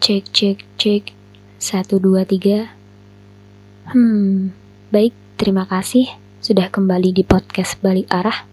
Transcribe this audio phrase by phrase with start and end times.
[0.00, 1.12] Cek, cek, cek.
[1.60, 2.72] Satu, dua, tiga.
[3.92, 4.48] Hmm,
[4.88, 5.12] baik.
[5.36, 6.08] Terima kasih
[6.40, 8.48] sudah kembali di podcast Balik Arah.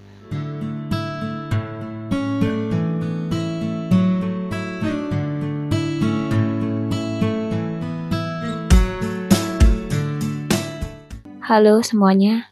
[11.48, 12.52] Halo semuanya,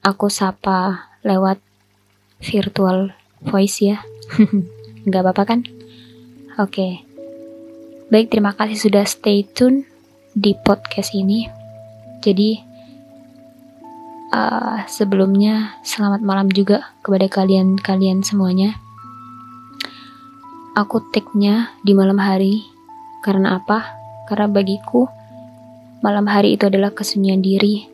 [0.00, 1.60] aku sapa lewat
[2.40, 3.12] virtual
[3.44, 4.00] voice ya.
[5.04, 5.60] Nggak apa-apa kan?
[6.56, 7.07] Oke.
[8.08, 9.84] Baik, terima kasih sudah stay tune
[10.32, 11.44] di podcast ini.
[12.24, 12.56] Jadi,
[14.32, 18.80] uh, sebelumnya selamat malam juga kepada kalian-kalian semuanya.
[20.72, 22.64] Aku take-nya di malam hari.
[23.20, 23.92] Karena apa?
[24.24, 25.04] Karena bagiku,
[26.00, 27.92] malam hari itu adalah kesunyian diri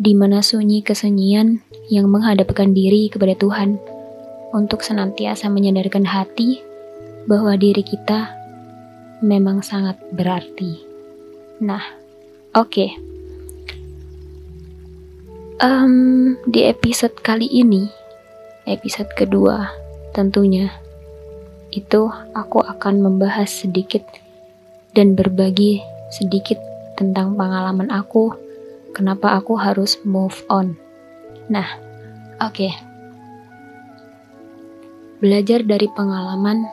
[0.00, 1.60] di mana sunyi kesunyian
[1.92, 3.76] yang menghadapkan diri kepada Tuhan
[4.56, 6.64] untuk senantiasa menyadarkan hati
[7.28, 8.41] bahwa diri kita
[9.22, 10.82] memang sangat berarti.
[11.62, 11.80] Nah,
[12.58, 12.68] oke.
[12.68, 12.90] Okay.
[15.62, 17.86] Um, di episode kali ini,
[18.66, 19.70] episode kedua
[20.10, 20.74] tentunya,
[21.70, 24.02] itu aku akan membahas sedikit
[24.92, 26.58] dan berbagi sedikit
[26.98, 28.34] tentang pengalaman aku
[28.92, 30.74] kenapa aku harus move on.
[31.46, 31.78] Nah,
[32.42, 32.58] oke.
[32.58, 32.72] Okay.
[35.22, 36.66] Belajar dari pengalaman,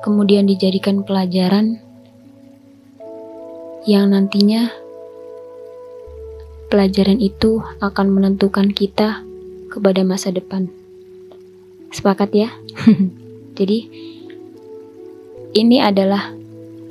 [0.00, 1.80] kemudian dijadikan pelajaran
[3.86, 4.72] yang nantinya
[6.72, 9.22] pelajaran itu akan menentukan kita
[9.70, 10.66] kepada masa depan.
[11.94, 12.48] Sepakat ya?
[13.58, 13.78] Jadi,
[15.54, 16.34] ini adalah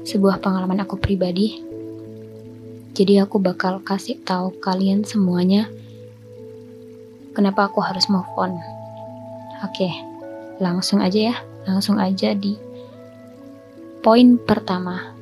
[0.07, 1.65] sebuah pengalaman aku pribadi
[2.95, 5.67] jadi aku bakal kasih tahu kalian semuanya
[7.35, 8.55] kenapa aku harus move on.
[9.67, 9.91] Oke,
[10.63, 11.35] langsung aja ya,
[11.67, 12.55] langsung aja di
[14.05, 15.17] poin pertama.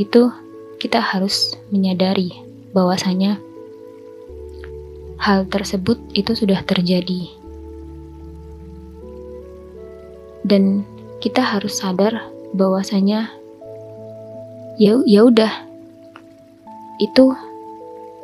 [0.00, 0.32] Itu
[0.80, 2.32] kita harus menyadari
[2.72, 3.36] bahwasanya
[5.20, 7.28] hal tersebut itu sudah terjadi.
[10.48, 10.88] Dan
[11.20, 13.36] kita harus sadar bahwasanya
[14.80, 15.52] ya ya udah
[16.96, 17.36] itu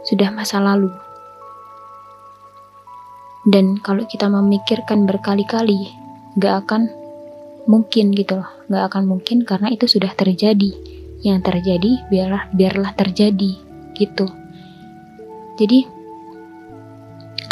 [0.09, 0.89] sudah masa lalu.
[3.45, 5.93] Dan kalau kita memikirkan berkali-kali,
[6.39, 7.02] gak akan
[7.67, 8.51] mungkin gitu loh.
[8.71, 10.73] Gak akan mungkin karena itu sudah terjadi.
[11.23, 13.53] Yang terjadi biarlah biarlah terjadi
[13.95, 14.27] gitu.
[15.61, 15.87] Jadi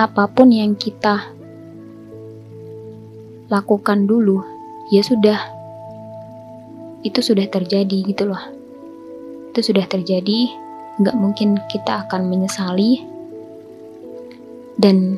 [0.00, 1.36] apa pun yang kita
[3.50, 4.42] lakukan dulu,
[4.88, 5.38] ya sudah
[7.06, 8.42] itu sudah terjadi gitu loh.
[9.54, 10.50] Itu sudah terjadi
[11.00, 13.00] nggak mungkin kita akan menyesali
[14.76, 15.16] dan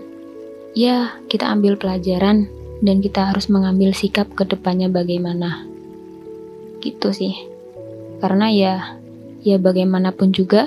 [0.78, 2.46] ya kita ambil pelajaran
[2.82, 5.64] dan kita harus mengambil sikap ke depannya bagaimana
[6.82, 7.38] gitu sih
[8.18, 8.74] karena ya
[9.46, 10.66] ya bagaimanapun juga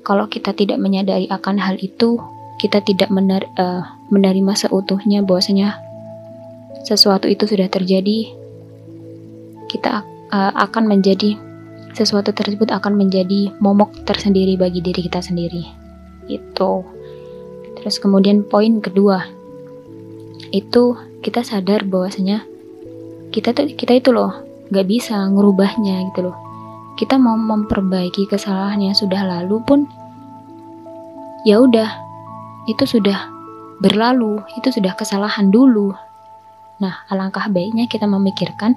[0.00, 2.16] kalau kita tidak menyadari akan hal itu
[2.56, 5.76] kita tidak mener, uh, menerima seutuhnya bahwasanya
[6.88, 8.32] sesuatu itu sudah terjadi
[9.68, 11.36] kita uh, akan menjadi
[11.96, 15.64] sesuatu tersebut akan menjadi momok tersendiri bagi diri kita sendiri.
[16.28, 16.84] Itu.
[17.80, 19.24] Terus kemudian poin kedua,
[20.52, 22.44] itu kita sadar bahwasanya
[23.32, 24.32] kita tuh kita itu loh
[24.72, 26.36] nggak bisa ngerubahnya gitu loh.
[26.96, 29.84] Kita mau memperbaiki kesalahan yang sudah lalu pun
[31.44, 31.90] ya udah
[32.66, 33.30] itu sudah
[33.78, 35.92] berlalu, itu sudah kesalahan dulu.
[36.80, 38.74] Nah, alangkah baiknya kita memikirkan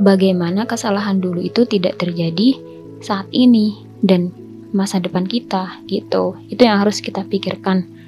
[0.00, 2.58] bagaimana kesalahan dulu itu tidak terjadi
[3.04, 4.32] saat ini dan
[4.72, 6.34] masa depan kita gitu.
[6.48, 8.01] Itu yang harus kita pikirkan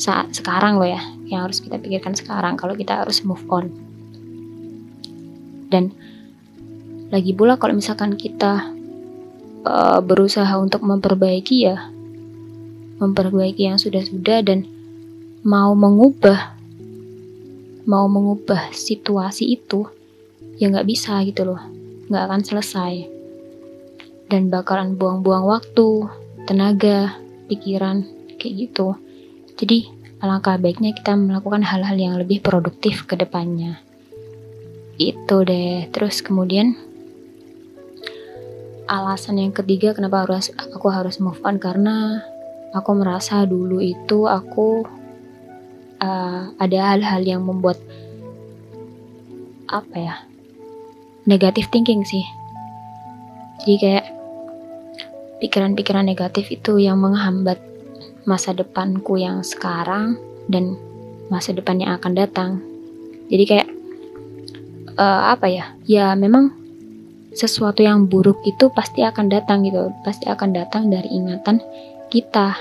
[0.00, 3.68] saat sekarang loh ya, yang harus kita pikirkan sekarang kalau kita harus move on.
[5.68, 5.92] Dan
[7.12, 8.72] lagi pula kalau misalkan kita
[9.68, 11.92] uh, berusaha untuk memperbaiki ya,
[12.96, 14.64] memperbaiki yang sudah-sudah dan
[15.44, 16.56] mau mengubah
[17.88, 19.88] mau mengubah situasi itu
[20.60, 21.60] ya nggak bisa gitu loh
[22.12, 23.08] nggak akan selesai
[24.28, 26.06] dan bakalan buang-buang waktu
[26.44, 27.16] tenaga
[27.48, 28.04] pikiran
[28.36, 28.94] kayak gitu
[29.60, 29.84] jadi
[30.24, 33.76] alangkah baiknya kita melakukan hal-hal yang lebih produktif ke depannya
[34.96, 36.76] itu deh terus kemudian
[38.88, 42.24] alasan yang ketiga kenapa harus aku harus move on karena
[42.72, 44.82] aku merasa dulu itu aku
[46.02, 47.78] uh, ada hal-hal yang membuat
[49.70, 50.14] apa ya
[51.30, 52.26] negatif thinking sih.
[53.62, 54.06] Jadi kayak
[55.38, 57.62] pikiran-pikiran negatif itu yang menghambat
[58.28, 60.20] masa depanku yang sekarang
[60.50, 60.76] dan
[61.32, 62.50] masa depan yang akan datang.
[63.30, 63.68] Jadi kayak
[64.98, 65.64] uh, apa ya?
[65.86, 66.60] Ya memang
[67.30, 71.62] sesuatu yang buruk itu pasti akan datang gitu pasti akan datang dari ingatan
[72.10, 72.58] kita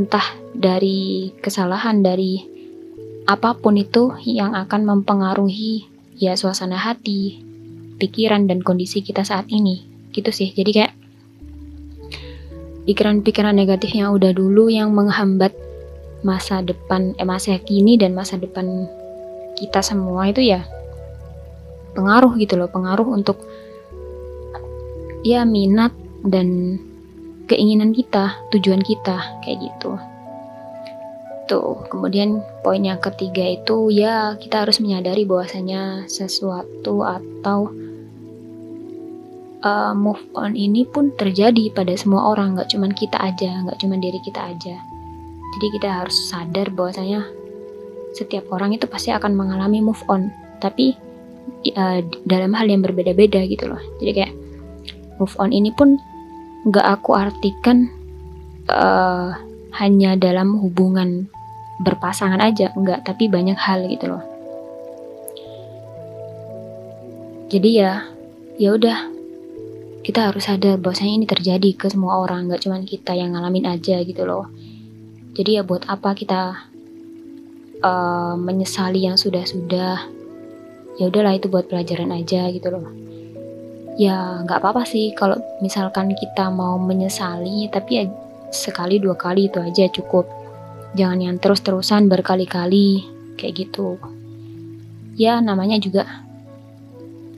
[0.00, 0.26] entah
[0.56, 2.40] dari kesalahan dari
[3.28, 5.86] apa pun itu yang akan mempengaruhi
[6.16, 7.40] ya suasana hati
[8.00, 9.84] pikiran dan kondisi kita saat ini
[10.16, 10.92] gitu sih jadi kayak
[12.84, 15.52] pikiran-pikiran negatif yang udah dulu yang menghambat
[16.24, 18.88] masa depan eh masa kini dan masa depan
[19.60, 20.64] kita semua itu ya
[21.94, 23.44] pengaruh gitu loh pengaruh untuk
[25.24, 25.92] ya minat
[26.24, 26.80] dan
[27.48, 29.96] keinginan kita tujuan kita kayak gitu.
[31.44, 37.68] Tuh kemudian poin yang ketiga itu ya kita harus menyadari bahwasanya sesuatu atau
[39.64, 43.98] uh, move on ini pun terjadi pada semua orang nggak cuman kita aja nggak cuman
[43.98, 44.76] diri kita aja.
[45.58, 47.24] Jadi kita harus sadar bahwasanya
[48.14, 50.30] setiap orang itu pasti akan mengalami move on
[50.62, 50.94] tapi
[51.74, 53.80] uh, dalam hal yang berbeda-beda gitu loh.
[53.98, 54.34] Jadi kayak
[55.18, 55.96] move on ini pun
[56.68, 57.88] nggak aku artikan
[58.68, 59.34] uh,
[59.74, 61.26] hanya dalam hubungan
[61.82, 64.22] berpasangan aja nggak tapi banyak hal gitu loh.
[67.50, 68.02] Jadi ya
[68.58, 69.13] ya udah
[70.04, 74.04] kita harus sadar bahwasanya ini terjadi ke semua orang nggak cuma kita yang ngalamin aja
[74.04, 74.52] gitu loh.
[75.32, 76.68] Jadi ya buat apa kita
[77.80, 79.96] uh, menyesali yang sudah-sudah?
[81.00, 82.84] Ya udahlah itu buat pelajaran aja gitu loh.
[83.96, 88.04] Ya nggak apa-apa sih kalau misalkan kita mau menyesali tapi ya
[88.52, 90.28] sekali dua kali itu aja cukup.
[91.00, 93.08] Jangan yang terus-terusan berkali-kali
[93.40, 93.96] kayak gitu.
[95.16, 96.04] Ya namanya juga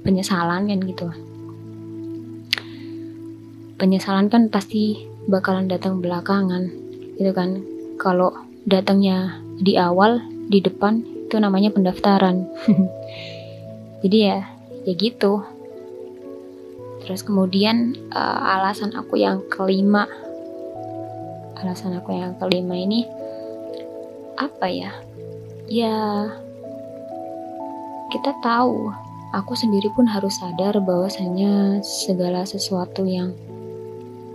[0.03, 1.25] penyesalan kan gitu
[3.76, 6.69] penyesalan kan pasti bakalan datang belakangan
[7.17, 7.61] gitu kan?
[7.96, 8.32] Kalau
[8.69, 12.49] datangnya di awal di depan itu namanya pendaftaran.
[14.02, 14.38] Jadi ya
[14.84, 15.44] ya gitu.
[17.06, 20.11] Terus kemudian uh, alasan aku yang kelima,
[21.61, 23.06] alasan aku yang kelima ini
[24.34, 24.90] apa ya?
[25.67, 26.26] Ya
[28.11, 28.90] kita tahu,
[29.34, 33.34] aku sendiri pun harus sadar bahwasanya segala sesuatu yang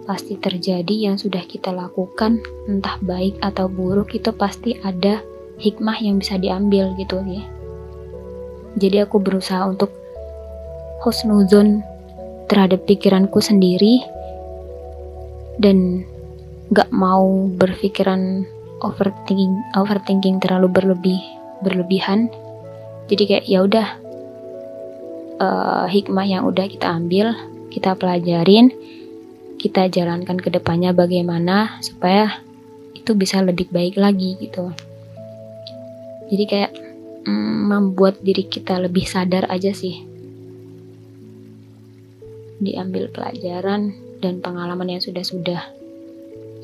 [0.05, 5.21] pasti terjadi yang sudah kita lakukan, entah baik atau buruk itu pasti ada
[5.61, 7.45] hikmah yang bisa diambil gitu ya.
[8.79, 9.91] Jadi aku berusaha untuk
[11.05, 11.81] husnuzon
[12.49, 14.03] terhadap pikiranku sendiri
[15.61, 16.05] dan
[16.71, 18.47] gak mau berpikiran
[18.81, 21.19] overthinking overthinking terlalu berlebih
[21.61, 22.31] berlebihan
[23.11, 23.87] jadi kayak ya udah
[25.37, 27.35] uh, hikmah yang udah kita ambil
[27.69, 28.71] kita pelajarin
[29.61, 32.41] kita jalankan ke depannya bagaimana supaya
[32.97, 34.73] itu bisa lebih baik lagi gitu.
[36.33, 36.71] Jadi kayak
[37.29, 40.01] mm, membuat diri kita lebih sadar aja sih.
[42.57, 45.61] Diambil pelajaran dan pengalaman yang sudah-sudah.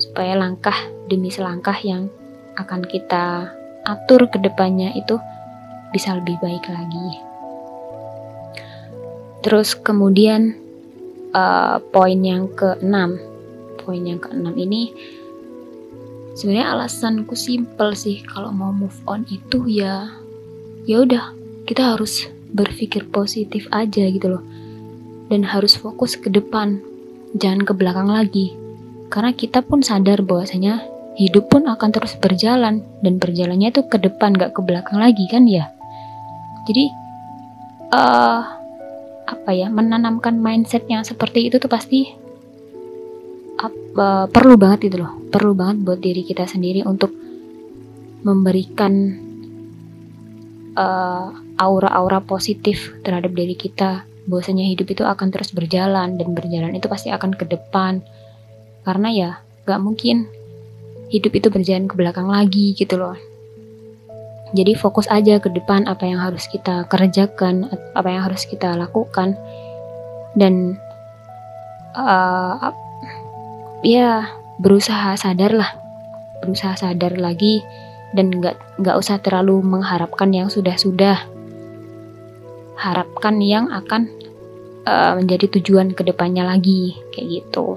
[0.02, 0.74] Supaya langkah
[1.06, 2.10] demi selangkah yang
[2.58, 3.54] akan kita
[3.86, 5.22] atur ke depannya itu
[5.94, 7.22] bisa lebih baik lagi.
[9.46, 10.67] Terus kemudian
[11.32, 13.18] uh, poin yang keenam,
[13.80, 14.92] poin yang keenam ini
[16.38, 20.06] sebenarnya alasanku simple sih kalau mau move on itu ya
[20.86, 21.34] ya udah
[21.66, 24.44] kita harus berpikir positif aja gitu loh
[25.28, 26.80] dan harus fokus ke depan,
[27.36, 28.56] jangan ke belakang lagi.
[29.12, 30.84] Karena kita pun sadar bahwasanya
[31.16, 35.44] hidup pun akan terus berjalan dan berjalannya itu ke depan gak ke belakang lagi kan
[35.48, 35.68] ya.
[36.68, 36.84] Jadi
[37.92, 38.57] uh,
[39.28, 42.08] apa ya menanamkan mindset yang seperti itu tuh pasti
[43.60, 47.12] uh, perlu banget itu loh, perlu banget buat diri kita sendiri untuk
[48.22, 49.18] memberikan
[50.78, 54.08] uh, aura-aura positif terhadap diri kita.
[54.28, 58.04] Bahwasanya hidup itu akan terus berjalan dan berjalan itu pasti akan ke depan.
[58.84, 59.30] Karena ya
[59.64, 60.28] gak mungkin
[61.08, 63.27] hidup itu berjalan ke belakang lagi gitu loh
[64.56, 69.36] jadi fokus aja ke depan apa yang harus kita kerjakan apa yang harus kita lakukan.
[70.32, 70.78] Dan
[71.92, 72.72] uh,
[73.84, 75.70] ya berusaha sadar lah
[76.40, 77.62] berusaha sadar lagi
[78.16, 81.28] dan nggak nggak usah terlalu mengharapkan yang sudah-sudah.
[82.78, 84.06] Harapkan yang akan
[84.86, 87.76] uh, menjadi tujuan ke depannya lagi kayak gitu.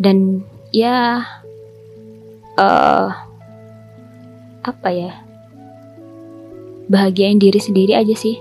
[0.00, 0.42] Dan
[0.74, 1.22] ya
[2.58, 3.06] uh,
[4.64, 5.12] apa ya?
[6.88, 8.40] Bahagiain diri sendiri aja sih.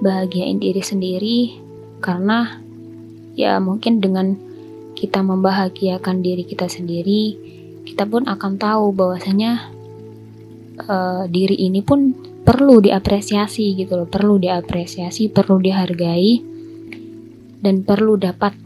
[0.00, 1.38] Bahagiain diri sendiri
[2.00, 2.62] karena
[3.36, 4.38] ya mungkin dengan
[4.96, 7.36] kita membahagiakan diri kita sendiri
[7.84, 9.72] kita pun akan tahu bahwasanya
[10.84, 12.12] uh, diri ini pun
[12.44, 16.40] perlu diapresiasi gitu loh perlu diapresiasi perlu dihargai
[17.60, 18.56] dan perlu dapat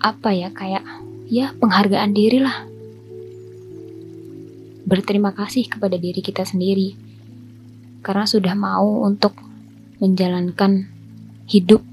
[0.00, 0.84] apa ya kayak
[1.28, 2.69] ya penghargaan diri lah
[4.84, 6.96] berterima kasih kepada diri kita sendiri.
[8.00, 9.36] Karena sudah mau untuk
[10.00, 10.88] menjalankan
[11.50, 11.84] hidup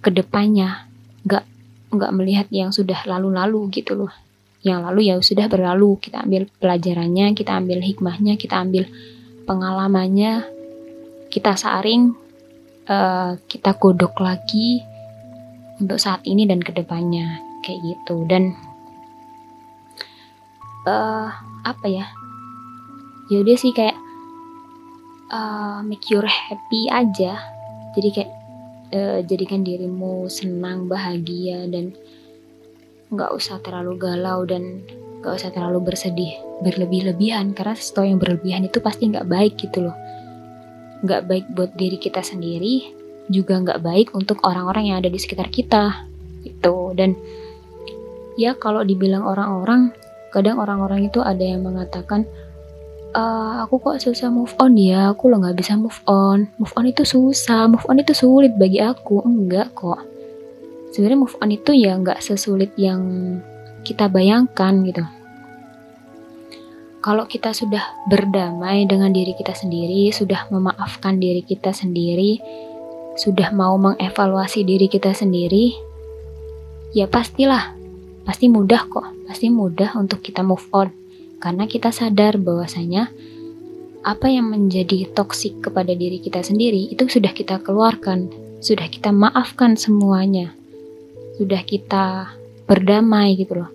[0.00, 0.88] ke depannya
[1.26, 1.44] nggak
[1.92, 4.12] nggak melihat yang sudah lalu-lalu gitu loh.
[4.64, 6.00] Yang lalu ya sudah berlalu.
[6.00, 8.88] Kita ambil pelajarannya kita ambil hikmahnya kita ambil
[9.44, 10.46] pengalamannya.
[11.26, 12.14] Kita saring
[12.88, 14.80] uh, kita godok lagi
[15.76, 18.24] untuk saat ini dan ke depannya kayak gitu.
[18.24, 18.56] Dan
[20.86, 21.28] uh,
[21.66, 22.06] apa ya?
[23.26, 23.98] Ya udah sih kayak
[25.34, 27.42] uh, make your happy aja.
[27.98, 28.30] Jadi kayak
[28.94, 31.90] uh, jadikan dirimu senang bahagia dan
[33.10, 34.86] nggak usah terlalu galau dan
[35.22, 37.50] nggak usah terlalu bersedih berlebih-lebihan.
[37.50, 39.96] Karena sesuatu yang berlebihan itu pasti nggak baik gitu loh.
[41.02, 42.94] Nggak baik buat diri kita sendiri
[43.26, 46.06] juga nggak baik untuk orang-orang yang ada di sekitar kita
[46.46, 47.18] itu dan
[48.38, 49.90] ya kalau dibilang orang-orang
[50.36, 52.28] kadang orang-orang itu ada yang mengatakan
[53.16, 56.52] uh, aku kok susah move on ya aku lo nggak bisa move on.
[56.60, 59.24] Move on itu susah move on itu sulit bagi aku.
[59.24, 60.04] Enggak kok.
[60.92, 63.00] Sebenarnya move on itu ya nggak sesulit yang
[63.80, 65.04] kita bayangkan gitu.
[67.00, 72.42] Kalau kita sudah berdamai dengan diri kita sendiri, sudah memaafkan diri kita sendiri,
[73.14, 75.70] sudah mau mengevaluasi diri kita sendiri,
[76.90, 77.78] ya pastilah,
[78.26, 80.94] pasti mudah kok, pasti mudah untuk kita move on
[81.42, 83.12] karena kita sadar bahwasanya
[84.06, 88.30] apa yang menjadi toksik kepada diri kita sendiri itu sudah kita keluarkan,
[88.62, 90.54] sudah kita maafkan semuanya,
[91.42, 92.30] sudah kita
[92.70, 93.70] berdamai gitu loh.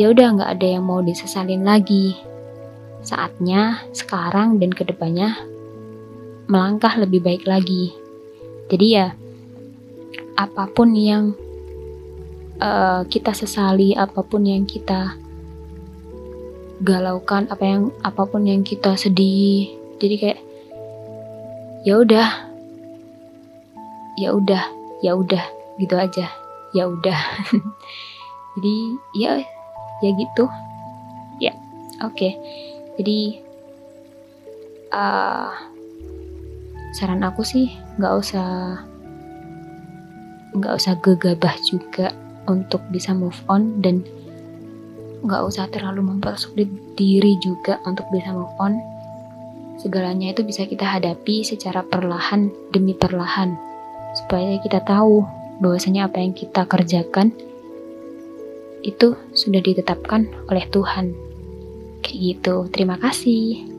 [0.00, 2.16] Ya udah nggak ada yang mau disesalin lagi.
[3.04, 5.36] Saatnya sekarang dan ke depannya
[6.48, 7.92] melangkah lebih baik lagi.
[8.72, 9.12] Jadi ya
[10.36, 11.36] apa pun yang
[12.60, 15.16] uh, kita sesali, apa pun yang kita
[16.84, 19.72] galaukan apa yang apa pun yang kita sedih.
[19.96, 20.40] Jadi kayak
[21.84, 22.28] ya udah.
[24.16, 24.64] Ya udah
[25.04, 25.44] ya udah
[25.80, 26.26] gitu aja.
[26.72, 27.20] Ya udah.
[28.56, 28.76] Jadi
[29.16, 29.40] ya
[30.04, 30.44] ya gitu.
[31.40, 31.52] Ya
[32.00, 32.16] oke.
[32.16, 32.32] Okay.
[32.96, 33.44] jadi
[34.88, 35.52] uh,
[36.96, 37.68] saran aku sih
[38.00, 38.80] nggak usah
[40.56, 44.02] nggak usah gegabah juga untuk bisa move on dan
[45.26, 48.78] nggak usah terlalu mempersulit diri juga untuk bisa move on.
[49.76, 53.52] Segalanya itu bisa kita hadapi secara perlahan demi perlahan,
[54.16, 55.20] supaya kita tahu
[55.60, 57.32] bahwasanya apa yang kita kerjakan
[58.80, 61.12] itu sudah ditetapkan oleh Tuhan.
[62.00, 62.54] Kayak gitu.
[62.70, 63.75] Terima kasih.